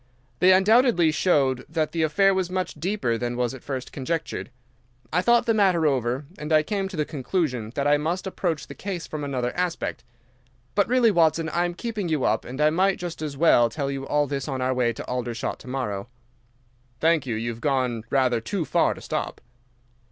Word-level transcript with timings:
They 0.39 0.51
undoubtedly 0.51 1.11
showed 1.11 1.63
that 1.69 1.91
the 1.91 2.01
affair 2.01 2.33
was 2.33 2.49
much 2.49 2.73
deeper 2.73 3.19
than 3.19 3.37
was 3.37 3.53
at 3.53 3.61
first 3.61 3.91
conjectured. 3.91 4.49
I 5.13 5.21
thought 5.21 5.45
the 5.45 5.53
matter 5.53 5.85
over, 5.85 6.25
and 6.39 6.51
I 6.51 6.63
came 6.63 6.87
to 6.87 6.97
the 6.97 7.05
conclusion 7.05 7.71
that 7.75 7.85
I 7.85 7.97
must 7.97 8.25
approach 8.25 8.65
the 8.65 8.73
case 8.73 9.05
from 9.05 9.23
another 9.23 9.55
aspect. 9.55 10.03
But 10.73 10.87
really, 10.87 11.11
Watson, 11.11 11.49
I 11.49 11.65
am 11.65 11.75
keeping 11.75 12.09
you 12.09 12.23
up, 12.23 12.45
and 12.45 12.59
I 12.59 12.71
might 12.71 12.97
just 12.97 13.21
as 13.21 13.37
well 13.37 13.69
tell 13.69 13.91
you 13.91 14.07
all 14.07 14.25
this 14.25 14.47
on 14.47 14.59
our 14.59 14.73
way 14.73 14.91
to 14.91 15.05
Aldershot 15.05 15.59
to 15.59 15.67
morrow." 15.67 16.07
"Thank 16.99 17.27
you, 17.27 17.35
you 17.35 17.51
have 17.51 17.61
gone 17.61 18.03
rather 18.09 18.41
too 18.41 18.65
far 18.65 18.95
to 18.95 19.01
stop." 19.01 19.39